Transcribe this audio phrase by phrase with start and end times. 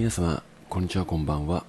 [0.00, 1.62] 皆様、こんにちは、こんばんは。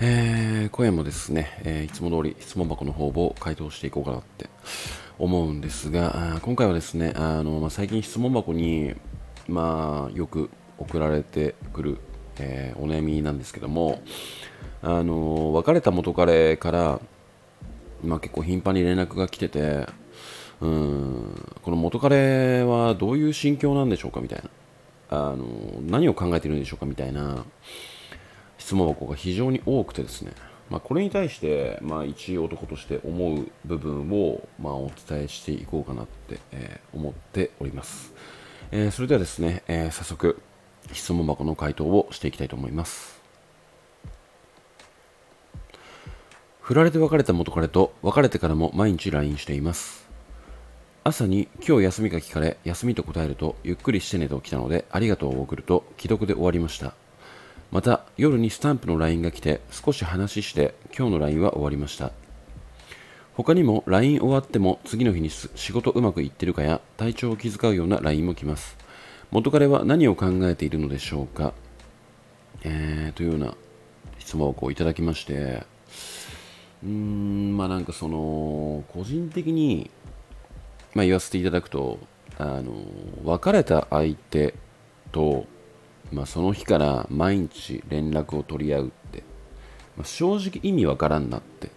[0.00, 4.48] えー、今夜もですね、えー、いつも通り質問箱の方を回答していこうかなって
[5.18, 8.94] 思うんですが、今回はですね、あのまあ、最近質問箱に、
[9.48, 10.48] まあ、よく
[10.78, 11.98] 送られてくる、
[12.38, 14.00] えー、お悩みなんですけども、
[14.80, 17.00] あの別れた元彼から、
[18.04, 19.88] まあ、結構頻繁に連絡が来てて、
[20.60, 24.48] うんこの元彼はどういう心境なんでしょうかみたいな
[25.10, 25.46] あの
[25.80, 27.44] 何を考えているんでしょうかみたいな
[28.58, 30.32] 質問箱が非常に多くてですね、
[30.68, 38.12] まあ、これに対して、まあ、一男として思う部分を、まあ、お伝えしていこうかなって、えー、思っております、
[38.70, 40.40] えー、それではですね、えー、早速
[40.92, 43.18] 質問箱の回答をしていきたいと思います。
[46.60, 50.07] 振られて別れた元彼と別れてからも毎日 LINE しています。
[51.08, 56.92] 朝に今日休みか聞かれ休みと答えるとゆっくりしてねと来たのでありがとうを送ると既読で終わりました。
[57.70, 62.12] また夜にスタンプの LINE が来て少し話して今日の LINE は終わりました。
[63.32, 68.76] 他にも LINE 終わっても次の日に仕事うまくいってるかや体調を気遣うような LINE も来ます。
[69.30, 71.54] 元彼は何を考えているのでしょうか、
[72.64, 73.54] えー、というような
[74.18, 75.66] 質問をこういただきまして。
[76.82, 79.90] うーんまあなんかその個人的に
[80.94, 81.98] まあ、言わせていただくと
[82.38, 82.72] あの
[83.24, 84.54] 別れた相手
[85.12, 85.46] と、
[86.12, 89.22] まあ、その日から毎日連絡を取り合うって、
[89.96, 91.70] まあ、正直意味わからんなって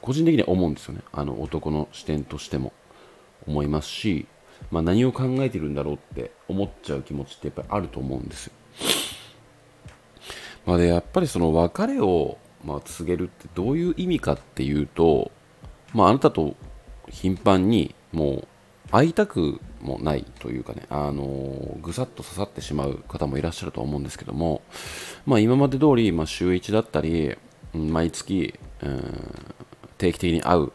[0.00, 2.72] 個人的には思うんですよねあの男の視点としても
[3.46, 4.26] 思いますし、
[4.70, 8.52] まあ、何を考えてるんだろうって思っちゃう気持ちってやっぱりあると思うんですよ。
[10.64, 15.32] まあ、でやっぱりその別れを、まあ、告げるってどういう意味かっていうと、
[15.92, 16.54] まあ、あなたと
[17.08, 18.48] 頻繁にもう
[18.90, 24.62] 会いたくもないというかね、あのぐさっと刺さってしまう方もいらっしゃると思うんですけども、
[25.26, 27.36] まあ、今まで通り、まあ、週1だったり、
[27.72, 29.54] 毎月、うん、
[29.98, 30.70] 定期的に会うっ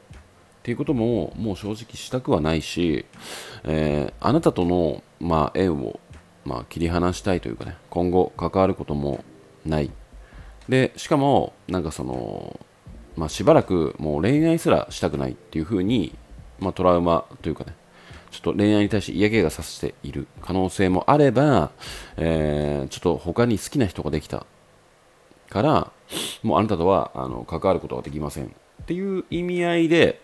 [0.64, 3.06] ていうことももう正直したくはないし、
[3.64, 6.00] えー、あなたとの、まあ、縁を、
[6.44, 9.24] まあ、切り離したいというかね、今後関わることも
[9.66, 9.92] ない。
[10.68, 12.60] で、しかも、なんかその、
[13.18, 16.16] まあ、しばらくもう恋愛すらしたくないっていうふうに
[16.60, 17.74] まあ、トラウマというかね、
[18.32, 21.72] ちょっと恋愛に対して嫌気がさしている可能性もあれば、
[22.18, 24.46] えー、ちょっと他に好きな人ができた
[25.50, 25.92] から、
[26.44, 28.50] もうあなたとはあの関わることができませんっ
[28.86, 30.22] ていう意味合いで、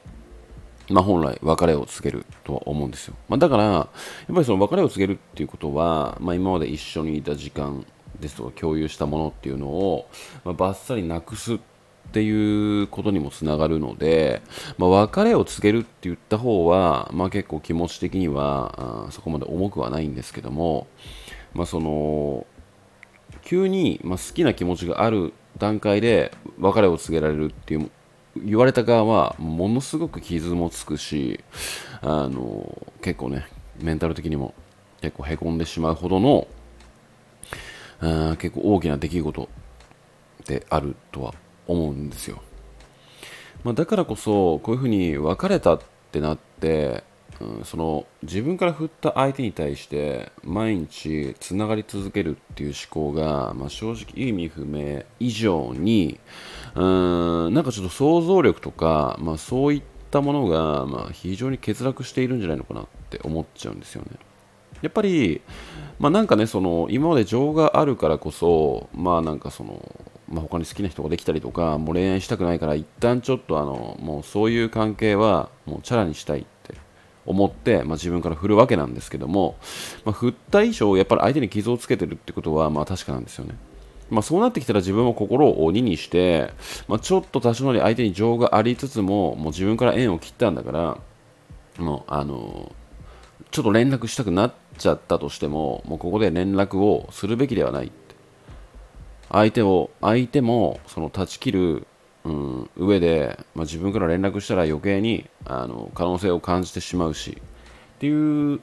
[0.89, 3.15] まあ、本来別れを告げるとは思うんですよ。
[3.29, 3.87] まあ、だから、やっ
[4.33, 7.85] ぱりその別れを告げるっていうことは、まあ、今まで一緒にいた時間
[8.19, 10.09] ですとか共有したものっていうのを、
[10.43, 11.59] まあ、バッサリなくすっ
[12.09, 14.41] っていうことにもつながるので、
[14.77, 20.87] まあ、別れを告げるって言った方は、まあ、結構気持ち的にはあそこまで重くはないんですけども、
[21.53, 22.45] まあ、その
[23.41, 27.89] 急に、ま好きな気持ちがある段階で別れを告げられるっていう
[28.35, 31.43] 言われた側はものすごく傷もつくし
[32.01, 33.45] あの結構ね
[33.79, 34.53] メンタル的にも
[35.01, 36.47] 結構へこんでしまうほどの
[37.99, 39.49] あ結構大きな出来事
[40.45, 41.33] であるとは
[41.67, 42.41] 思うんですよ、
[43.63, 45.81] まあ、だからこそこういうふうに別れたっ
[46.11, 47.03] てなって、
[47.39, 56.19] うん、その自分から振った相手に対して毎日つながり続けるっていう思考が、まあ、正直意味不明以上に
[56.75, 59.81] うんなんかちょっと想像力とか、まあ、そういっ
[60.11, 64.17] たものが、まあ、非常に欠落しているんじゃないのかなって思っちゃうんですよね。
[64.81, 65.41] やっぱり、
[65.97, 69.79] まあ、なんかねその今まで情があるからこそまあなんかその
[70.33, 76.75] まあ、他に好きな人ができたりとかもう恋愛したくないから一旦ちょっとあのもうそういう関係はもうチャラにしたいって
[77.27, 79.55] 思って、まあ、自分から振るわけなんですけども、
[80.03, 83.55] まあ、振った以上やっぱり相手に傷をつけてるってことはまあ確かなんですよね。
[84.09, 86.51] まあ、そうなってきたら自分も心を鬼にして、
[86.87, 90.97] まあ、ちょっと多少なり相手に情がありつつももう自分から縁を切ったんだから
[91.77, 92.71] もうあの
[93.49, 97.91] ちょっと連絡したくなっちゃったとしてももうここで連絡をするべきではない
[99.33, 101.87] 相手を相手もその断ち切る、
[102.23, 107.41] うん、上で、まあ、自分から連絡したら余計にあの可能性を感じてしまうし
[107.95, 108.61] っていう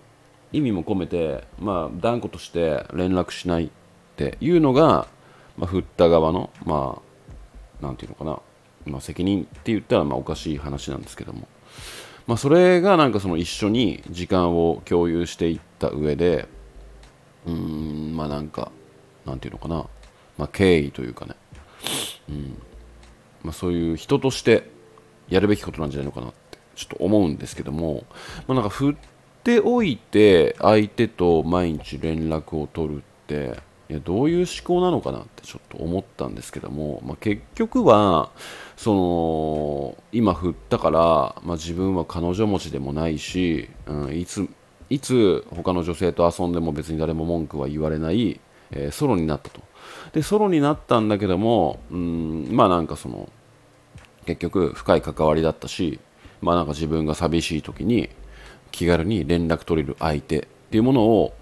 [0.52, 3.70] 意味も込めて、まあ、断固として連絡しないっ
[4.16, 5.08] ていうのが、
[5.58, 7.02] まあ、振った側の、ま
[7.82, 8.38] あ、なんていうのかな、
[8.86, 11.48] まあ、責任って言ったらまあおかしい話なんですけども、
[12.28, 16.46] まあ、それがなんかその一緒に時間を共有していった上で、
[17.46, 18.70] うーん、まあなんか、
[19.26, 19.86] なんていうのかな、
[20.40, 21.34] まあ、敬意というかね、
[22.30, 22.58] うん。
[23.42, 24.70] まあ、そういう人として
[25.28, 28.04] やるべきことなんじゃないのかなってちょっと思うんですけども、
[28.48, 28.94] まあ、なんか振っ
[29.44, 33.58] ておいて相手と毎日連絡を取るって
[33.90, 38.30] いやどういう思考なのかなってちょっと思ったんですけども、まあ、結局は
[38.76, 41.00] その今振ったから、
[41.44, 44.48] まあ、自分は彼女持ちでもないし、うん、いつ
[44.88, 48.40] いつ他の女性と遊んでも別に誰も文句は言われない、
[48.70, 49.69] えー、ソロになったと。
[50.12, 53.28] でソロになったんだけども、うん、まあなんかその
[54.26, 55.98] 結局深い関わりだったし
[56.40, 58.10] まあなんか自分が寂しい時に
[58.70, 61.34] 気軽に連絡取れる相手っていうものを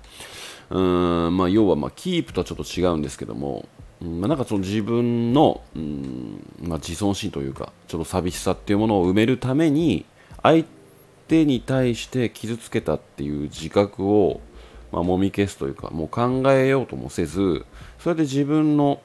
[0.71, 3.67] うんまあ要はまあキープとはちょっと違うんですけども、
[4.01, 10.05] まあ、なんかその自分のうん、まあ、自尊心というかちょっと寂しさっていうものを埋めるために
[10.43, 10.65] 相
[11.27, 14.41] 手に対して傷つけたっていう自覚を、
[14.93, 17.65] まあ、もみ消すというかもう考えようともせず
[17.99, 19.01] それで自分の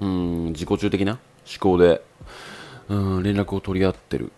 [0.00, 1.20] うん自己中的な思
[1.58, 2.02] 考で
[2.88, 4.30] うん連絡を取り合ってるっ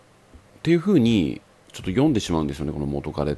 [0.62, 1.40] ていうふうに
[1.72, 3.36] ちょっと読んでしまうんですよねこの元彼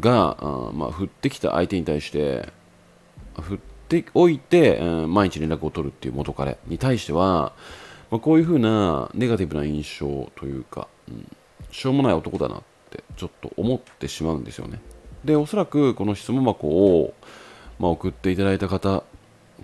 [0.00, 2.48] があ、まあ、振ってきた相手に対して
[3.40, 3.58] 振っ
[3.88, 7.52] ておいて、うん、毎日連絡を取るっていう元彼に対しては、
[8.10, 11.36] まあ、こういうふうなネガティブな印象というか、うん
[11.70, 14.80] しょうもない男だなってちょっと思ってしまうんですよね。
[15.26, 17.12] で、おそらくこの質問箱を、
[17.78, 19.02] まあ、送っていただいた方っ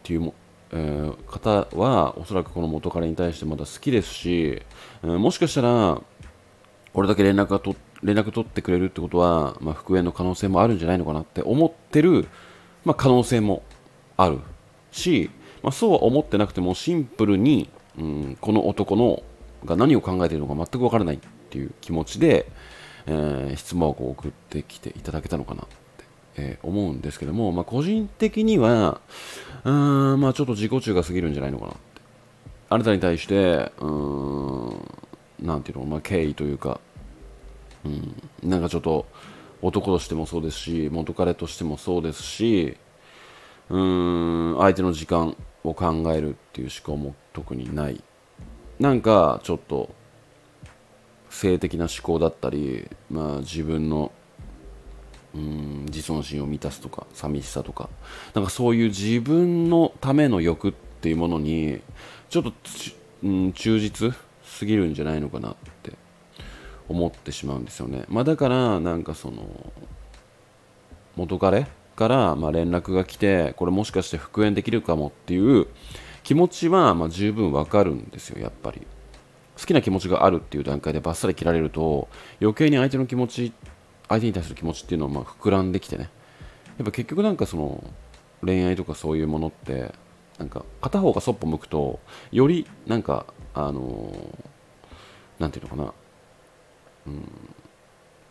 [0.03, 0.35] ていうも、
[0.73, 4.62] えー、方はおそらくこの元彼に対してまだ好きですし、
[5.03, 6.00] えー、もしかしたら
[6.93, 12.26] これだけ連絡がと連絡取ってくれるってことは、まあ、復縁の可能性もあるんじゃないのかなって思ってる、
[12.85, 13.62] まあ、可能性も
[14.17, 14.41] ある
[14.91, 15.31] し、
[15.62, 19.23] まあ、そうは思ってなくてもシンプルに、うん、この男の
[19.65, 21.19] が何を考えているのか全く分からないっ
[21.50, 22.50] ていう気持ちで、
[23.07, 25.73] えー、質問をこう送ってきていただけたのかなって、
[26.37, 29.01] えー、思うんですけども、まあ、個人的には
[29.65, 31.81] うーん、まあ、ちょっと自己中が過ぎるんじゃないのかなって。
[32.71, 34.99] あなたに対してうーん
[35.41, 36.81] なんていうの、まあ、敬意というか、
[37.85, 39.07] うん、なんかちょっと
[39.61, 42.77] 男としてもそうですし元彼としてもそうですし
[43.69, 48.03] うーん相手の時間を考えるっていう思考も特にない。
[48.81, 49.95] なんかちょっと
[51.32, 54.12] 性的な思考だったり、まあ、自分の
[55.34, 57.88] うん自尊心を満たすとか寂しさとか
[58.34, 61.81] なんかそういう自分のための欲っていうものに
[62.29, 62.52] ちょっと、
[63.25, 64.14] うん、忠実
[64.44, 65.94] すぎるんじゃないのかなって
[66.90, 69.73] 思ってしまうんですよね、まあ、だからなんかその
[71.17, 75.67] 元彼からま連絡が来てこれもしかして復縁できるかもっていう
[76.25, 78.87] 気持ちはま十分わかるんですよやっぱり。
[79.62, 82.09] 好きな気持ちがあるっていう段階でバッサリ切られると
[82.41, 83.53] 余計に相手の気持ち
[84.09, 86.11] 相手に対する気持ちっていうのはまあ膨らんできてね。
[86.79, 87.85] やっぱ結局なんかその
[88.44, 89.94] 恋愛とかそういうものって
[90.38, 92.00] なんか片方がそっぽ向くと
[92.32, 94.37] よりなんかあの
[95.38, 95.94] なんていうのかな。
[97.06, 97.29] うん。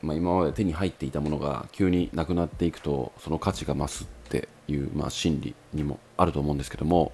[0.01, 7.12] まあ、今まで手に入っていたものが急になくなっていくとその価値が増すっていう、まあ、心理にもあると思うんですけども、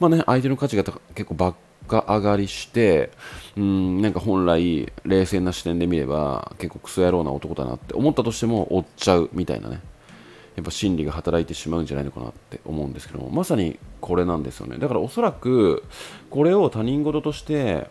[0.00, 1.54] まあね、相手の価値が結構ば
[1.92, 3.10] が上がりして
[3.56, 9.80] うんなんか本来冷静な視点で見れば結構クソ野郎な男だなって思ったとしても追っちゃうみたいなね。
[10.54, 13.30] やっぱ心理が働いてしまうんじゃないのかなって思うんですけども。
[13.30, 14.76] まさにこれなんですよね。
[14.76, 15.82] だからおそらく
[16.28, 17.88] これを他人事として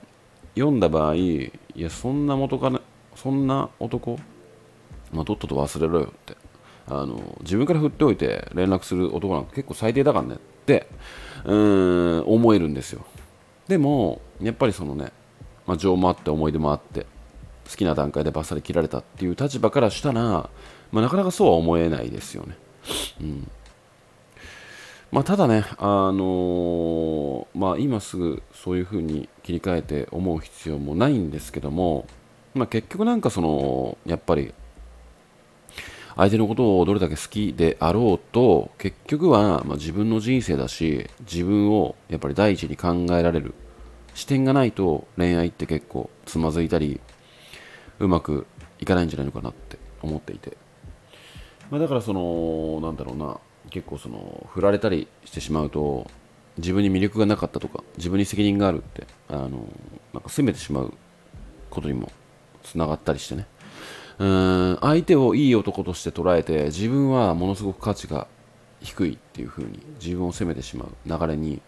[0.53, 2.79] 読んだ場合いやそんな元かな
[3.15, 4.19] そんな男
[5.11, 6.37] まあ、とっとと忘れろよって。
[6.87, 10.87] あの自分から振っておいて連絡する男なんか結構最低だからねって
[11.45, 13.05] うん思えるんですよ。
[13.67, 15.11] でもやっぱりそのね、
[15.65, 17.05] まあ、情もあって思い出もあって
[17.69, 20.49] 好きな段階でバッサリ切られたっていう立場からしたら、ま
[20.93, 22.57] あ、なかなかそうは思えないですよね。
[23.21, 23.51] うん
[25.11, 32.05] まあ、ただね、あのー、まあ、今すぐそういうふうに切り替えて思う必要もないんですけども、
[32.53, 34.53] まあ、結局なんかそのやっぱり
[36.15, 43.53] 相手のことをどれだけ好きであろうと結局はま自分の人生だし自分をやっぱり第一に考えられる
[44.13, 46.99] 視点がないと恋愛って結構つまずいたり
[47.99, 48.45] うまく
[48.79, 50.57] いかないんじゃないのかなって思っていて、
[51.69, 53.37] まあ、だからそのなんだろうな
[53.69, 56.09] 結構その振られたりしてしまうと
[56.57, 59.67] 自分に魅力がなかったとか自分に責任があるってあの
[60.13, 60.93] なんか責めてしまう
[61.69, 62.11] ことにも
[62.63, 63.47] つながったりしてね。
[64.19, 68.27] うん相手をいい男として捉えて自分はものすごく価値が
[68.81, 71.61] 低いっていう風に自分を責めてしまう流れに、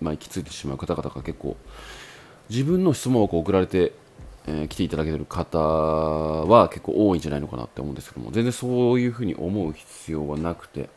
[0.00, 1.56] まあ、行き着いてしまう方々が結構
[2.48, 3.92] 自分の質問をこう送られて、
[4.46, 10.88] えー、来ていただけてる方は結構多いんじゃないのかなって思うんですけども全然そういう風に思う必要はなくて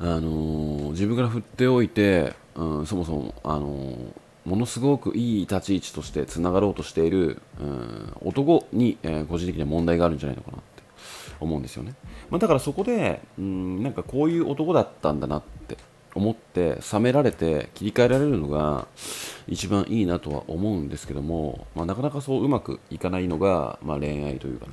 [0.00, 10.82] あのー、自分から振っておいて、うん、そもそも、あのーものすごくいい立ち位置としてつながろうとしている、うん、男に、えー、個人的には問題があるんじゃないのかなって
[11.38, 11.92] 思うんですよね、
[12.30, 15.76] まあ、だからそこでうんなんかこういう男だったんだなって
[16.14, 18.86] 思って冷められて切り替えられるのが
[19.46, 24.72] 一番いいなとは思うんですけども、まあ、なかなかそううまくいかないのが、まあ、恋愛というかね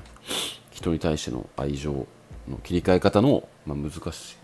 [0.71, 2.07] 人に対しての愛情
[2.47, 4.37] の切り替え方の、ま難し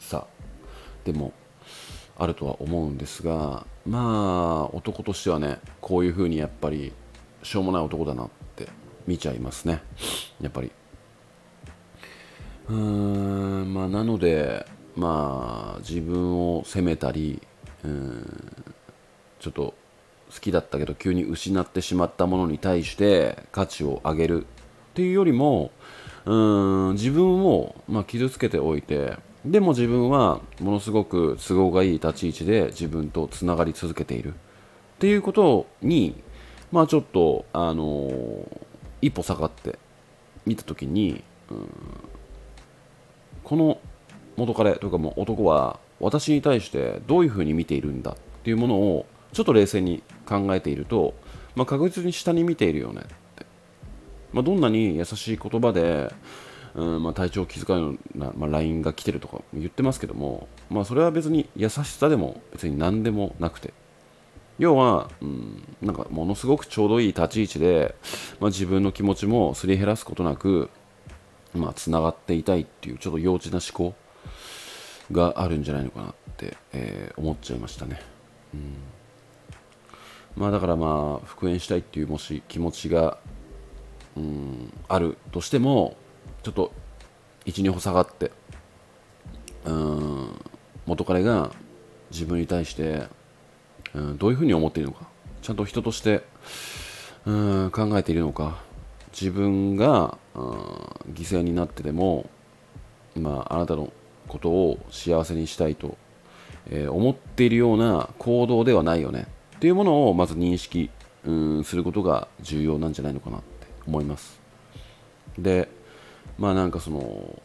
[0.00, 0.26] さ
[1.04, 1.32] でも
[2.16, 6.92] あるとは思うんですがまあ男としてはねこういう風にやっぱり
[7.42, 8.68] しょうもない男だなって
[9.06, 9.82] 見ちゃいますね。
[10.40, 10.72] やっぱり。
[12.68, 14.66] うーんまあなので
[14.96, 17.42] まあ自分を責めたり
[17.84, 18.64] うん
[19.38, 19.74] ちょっと
[20.32, 24.46] 好きだったけど急に失ってしまったものに対して価値を上げるっ
[24.94, 25.70] ていうよりも
[26.24, 34.30] うん自分を、まあ、傷つけておいてでも自分はものすごく都合がいい立ち位置で自分とつながり続けている。
[34.30, 34.32] っ
[34.98, 36.14] ていうことに
[36.72, 38.60] まあちょっとあのー、
[39.02, 39.78] 一歩下がって
[40.46, 41.68] 見た時に、うん、
[43.42, 43.78] この
[44.36, 48.12] 元彼というかもう男は私に対してどういうふうに見ているんだ？
[48.12, 51.14] っていうものをちょっと冷静に考えていると、
[51.54, 53.46] まあ、確実に下に見ているよねって、
[54.32, 56.12] まあ、どんなに優しい言葉で、
[56.74, 63.72] うんまあ、体調を気遣うような、まあ、LINE が来てるとか言ってますけども、まあ、それは別に優しさでも別に何でもなくて
[64.58, 67.94] 要は、うん、なんかものすごくちょうどいい立ち位置で、
[68.40, 70.68] まあ、自分の気持ちもすり減らすことなく、
[71.54, 73.94] まあ、つながっていたいっていうちょっと幼稚な思考
[75.12, 78.00] があるんじゃないのかなって、えー、思っちゃいましたね。
[78.52, 78.74] うん
[80.36, 83.18] まあだからまあ復縁したいっていうもし気持ちが
[84.16, 85.96] うんあるとしても
[86.44, 86.72] ちょっと
[87.46, 88.30] 12歩下がって
[89.64, 90.40] うん
[90.84, 91.50] 元彼が
[92.10, 93.08] 自分に対して
[93.94, 95.08] うんどういうふうに思っているのか
[95.40, 96.22] ちゃんと人として
[97.24, 97.32] う
[97.66, 98.62] ん考えているのか
[99.18, 102.28] 自分が犠牲になってでも、
[103.16, 103.90] まあ、あなたの
[104.28, 105.96] ことを幸せにしたいと、
[106.68, 110.90] えー、思っているような行動ではないよねっていうものをまず認識
[111.24, 114.38] うんすることが重要なんじゃないのかなって思います。
[115.38, 115.68] で
[116.38, 117.42] まあなんかその、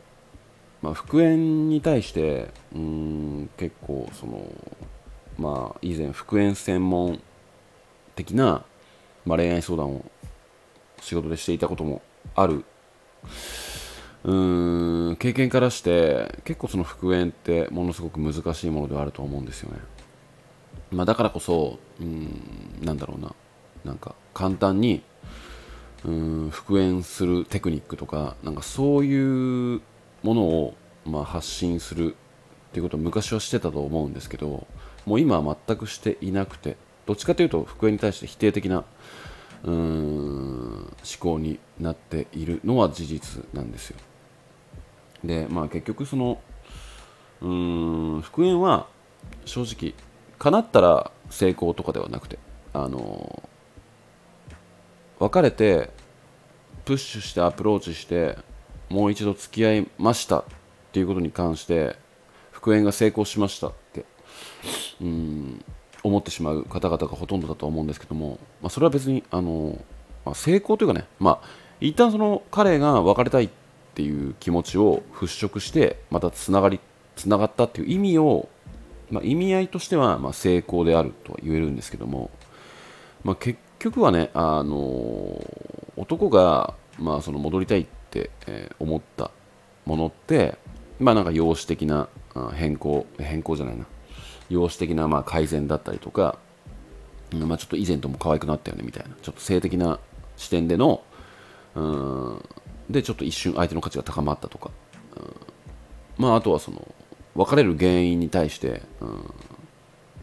[0.82, 4.46] まあ、復縁に対してうん結構その
[5.38, 7.22] まあ以前復縁専門
[8.16, 8.64] 的な、
[9.26, 10.06] まあ、恋愛相談を
[11.02, 12.02] 仕事でしていたことも
[12.36, 12.64] ある。
[14.22, 14.34] う
[15.12, 19.80] ん経験からして結構その復縁ってものすごく難しいものではあると思うんですよね。
[20.92, 23.34] まあ、だからこそ、うん、なんだろうな、
[23.86, 25.04] なんか簡単に、
[26.06, 29.82] うん、復縁するテクニックとか、なんかそういう
[30.24, 30.76] ものを、
[31.06, 32.16] まあ、発信する
[32.70, 34.68] っていうことを昔はしてたと思うんですけど、
[35.06, 38.86] もう今は全くしていなくて、どっちかというと復縁に対して否定的な
[39.64, 43.98] うん思考になっているのは事実なんですよ。
[45.24, 46.40] で、まあ結局その、
[47.42, 47.48] う
[48.18, 48.88] ん、復縁は
[49.46, 49.94] 正直
[50.38, 52.40] 叶ったら成功とかではなくて
[52.74, 53.49] あの
[55.20, 55.90] 別れて
[56.86, 58.38] プッシュしてアプローチして
[58.90, 60.44] もう一度付き合いましたっ
[60.92, 61.96] ていうことに関して
[62.52, 64.06] 復縁が成功しましたって
[65.02, 65.64] うん
[66.02, 69.78] 思ってしまう方々がほとんどだと思うんですけども、まあ、それは別にあの、
[70.26, 71.48] まあ、成功というかね、まあ、
[71.82, 73.50] 一旦その彼が別れたいっ
[73.96, 76.80] ていう気持ちを払拭してまたつながり
[77.18, 78.48] つながったっていう意味を
[79.12, 82.30] まあ、意味合いとしてはま成功であるとは言えるんですけども、
[83.24, 85.42] まあ、結局はね、あの、
[85.96, 89.32] 男が、まあ、その戻りたいって、え、思った
[89.86, 90.58] ものって、
[91.00, 92.10] まあ、なんか容姿的な
[92.54, 93.86] 変更変更じゃないな。
[94.50, 96.38] 容姿的なまあ改善だったりとか、
[97.32, 99.16] まあ、ちょっと以前とも可愛くなったよねみたいな。
[99.22, 100.00] ちょっと性的な
[100.38, 101.04] 視点での
[101.76, 102.44] うん
[102.90, 104.72] でちょっと一瞬相手の価値が高まったとか、
[105.16, 105.36] うん、
[106.18, 106.88] まああとはその
[107.36, 109.34] 別れる原因に対して、うん、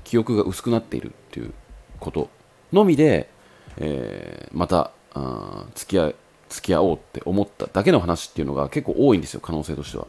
[0.03, 1.55] 記憶が薄くなっているっていう
[2.01, 2.29] こと
[2.73, 3.31] のみで、
[3.79, 6.13] えー、またあ付き合
[6.49, 10.07] 付き合おうって思っただけの話っていうのが結構多いんですよ可能性としては。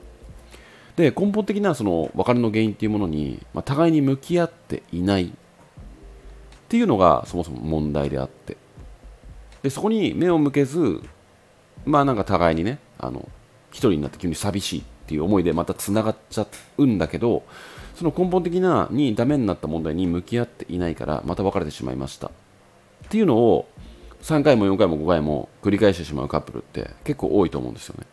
[0.96, 5.30] で根本的なその別れの原因っていうものに、まあ、互いに向き合っていないっ
[6.70, 8.58] ていうのがそもそも問題であって。
[9.64, 11.02] でそこに目を向けず
[11.86, 13.28] まあなんか互いにねあの
[13.72, 16.48] 一人になって急に寂しいっていう思いでまたつながっちゃ
[16.78, 17.44] うんだけど
[17.96, 22.32] その根本的なにダメになった問題に向き合っていないからまた別れてしまいました。
[23.08, 23.70] っていうのを
[24.22, 28.06] 3回も4回も5回も繰り返してしまうカップルって結構多いと思うんですよね。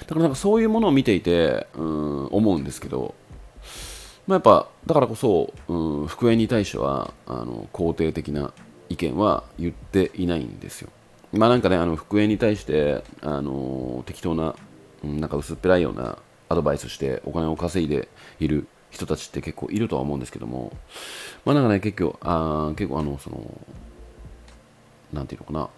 [0.00, 3.14] だからなんかそういうものを見ていてうん思うんですけど、
[4.26, 8.52] まあ、やっぱだからこそうん復縁に対してはあの肯定的な
[8.88, 10.88] 意見は言っていないんですよ。
[11.34, 14.54] まあなんかねあの復縁に対してあの適当な
[15.04, 18.08] なんか薄っぺらいようなアドバイスしてお金を稼いで
[18.40, 20.72] いる人たちって結構いるとは思うんですけども。
[21.44, 23.42] まあなんかね結構あ結構あのその
[25.12, 25.68] なんていうのかな。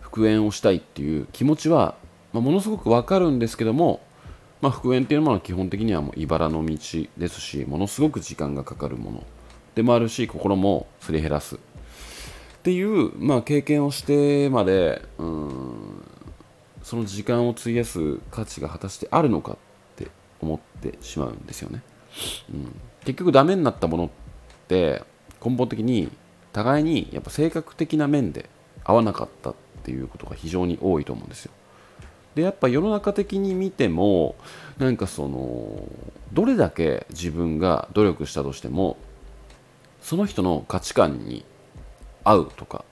[0.00, 1.94] 復縁をしたいっていう気持ちは、
[2.34, 4.00] まあ、ものすごくわかるんですけども
[4.62, 6.76] まあ、復縁っていうのは基本的にはもう茨の道
[7.18, 9.24] ですしものすごく時間がかかるもの
[9.74, 11.58] でもあるし心もすり減らすっ
[12.62, 16.04] ていう、まあ、経験をしてまでうん
[16.84, 19.56] その時間を費やす価値が果たしてあるのかっ
[20.42, 21.82] 思ってしまうんですよね、
[22.52, 24.08] うん、結局ダメになったものっ
[24.68, 25.02] て
[25.44, 26.10] 根本的に
[26.52, 28.48] 互いにやっぱ性格的な面で
[28.84, 31.52] 合わなかったっていうことが非常に多いと思うんですよ。
[32.34, 34.36] でやっぱ世の中的に見ても
[34.78, 35.86] なんかその
[36.32, 38.96] どれだけ自分が努力したとしても
[40.00, 41.44] その人の価値観に
[42.24, 42.84] 合うとか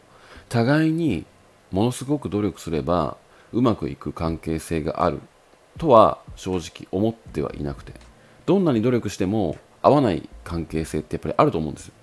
[0.48, 1.24] 互いに
[1.70, 3.16] ものすごく努力すれば
[3.52, 5.20] うまくいく関係性がある
[5.78, 7.92] とは正直思ってはいなくて
[8.46, 11.94] どんなに努力しても合わない関係性ってやっぱりあると思うんですよ、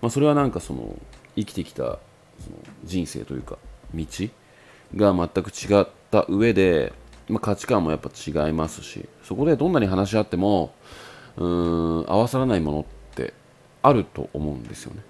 [0.00, 0.96] まあ、それはなんかその
[1.36, 3.58] 生きてきたその人生というか
[3.94, 4.06] 道
[4.96, 6.92] が全く違った上で、
[7.28, 10.74] まあ、価値観もやっぱ違いますしそこでどんなに話し合っても
[11.36, 12.84] うーん合わさらないものっ
[13.14, 13.32] て
[13.82, 15.02] あると思うんですよね、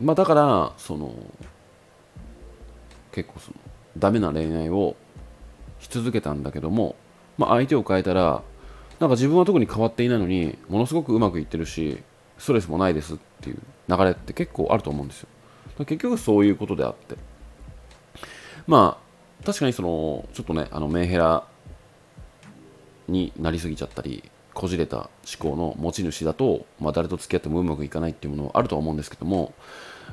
[0.00, 1.14] まあ、だからその
[3.12, 3.56] 結構その
[3.98, 4.94] ダメな恋愛を
[5.80, 6.94] し続けたんだけども、
[7.38, 8.42] まあ、相手を変えたら
[9.00, 12.02] なんか自分は特に変わっていないのにものすごくうまくいってるし
[12.38, 13.58] ストレスもないですっていう
[13.88, 15.28] 流れって結構あると思うんですよ。
[15.78, 17.16] 結局そういうことであって。
[18.66, 18.98] ま
[19.42, 21.44] あ確かにそのちょっとねあのメンヘラ
[23.08, 24.22] になりすぎちゃったり
[24.54, 29.54] こじれた思考の持ち主だと、まあ、誰と付き合ってもうまくいかないっていうものはあるとは思うんですけども、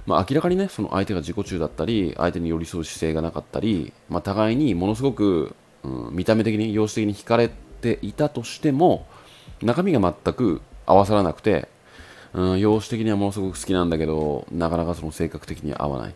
[0.05, 7.49] まあ、明らかにねその相手が自己中だったり相手に寄り添う姿勢がなかったり、まあ、互いにものすごく、うん、見た目的に容姿的に惹かれ
[7.81, 9.05] ていたとしても
[9.61, 11.67] 中身が全く合わさらなくて、
[12.33, 16.15] うん、容姿的にはものすごく好きなんだけどなかなかその性格的に合わない。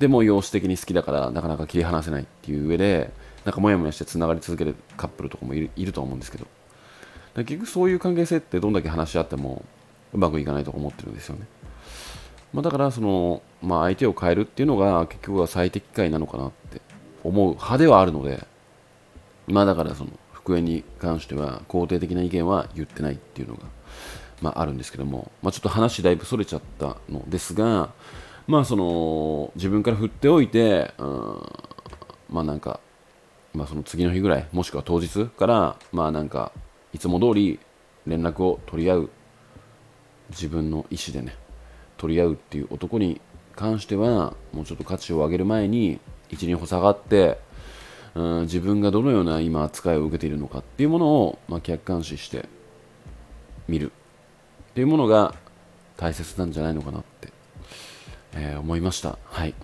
[0.00, 3.12] でも容姿的に好きだからなかなか切り離せないっていう上で
[3.44, 6.46] なんかモヤモヤしてつながり続けるカップルとかもいるいると思うんですけど。
[7.36, 9.64] 結局そういう関係性ってどんだけ話し合っても
[10.12, 11.46] うまくいかないと思ってるんですよね、
[12.52, 16.80] まあ、だからその、まあ、相手を変えるっていうのが結局は最適解なのかなって
[17.24, 18.46] 思う派ではあるので
[19.48, 23.62] まあだからその復縁に関しては肯定的な意見は言ってないっていうのが、
[24.40, 27.90] まあ、あるんですけども、まあ、ちょっと話だいぶそれちゃったのですが
[28.46, 31.42] まあその自分から振っておいて、うん、
[32.28, 32.78] まあなんか、
[33.54, 36.52] まあ、その次の日ぐらいもしくは当日からまあなんか
[36.94, 37.60] いつも通り
[38.06, 39.10] 連絡を取り合う
[40.30, 41.36] 自分の意思でね
[41.98, 43.20] 取り合うっていう男に
[43.54, 47.38] 関してはもうちょっと価値を上げる前に一二歩下がって、
[48.14, 52.48] うん、自分がどのような今扱いを受けているのかっていうものを、まあ、客観視して
[53.68, 53.92] 見る
[54.70, 55.34] っていうものが
[55.96, 57.34] 大切なんじゃないのかなって
[58.36, 59.18] えー、思いました。
[59.24, 59.54] はい。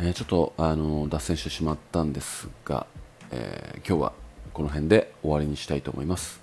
[0.00, 2.86] えー、ちょっと、あの脱線してしまったんですが、
[3.30, 4.12] えー、今日は
[4.52, 6.40] この辺で終わりにしたいと思います。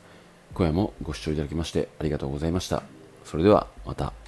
[0.54, 2.84] 今夜もご視聴いただきましてありがとうございました。
[3.24, 4.18] それではまた。